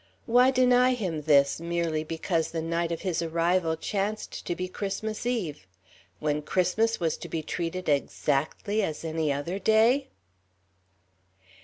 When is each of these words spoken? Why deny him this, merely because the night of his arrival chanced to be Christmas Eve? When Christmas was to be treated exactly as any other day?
Why 0.25 0.49
deny 0.49 0.95
him 0.95 1.21
this, 1.21 1.59
merely 1.59 2.03
because 2.03 2.49
the 2.49 2.61
night 2.63 2.91
of 2.91 3.01
his 3.01 3.21
arrival 3.21 3.75
chanced 3.75 4.43
to 4.47 4.55
be 4.55 4.67
Christmas 4.67 5.27
Eve? 5.27 5.67
When 6.19 6.41
Christmas 6.41 6.99
was 6.99 7.17
to 7.17 7.29
be 7.29 7.43
treated 7.43 7.87
exactly 7.87 8.81
as 8.81 9.05
any 9.05 9.31
other 9.31 9.59
day? 9.59 10.07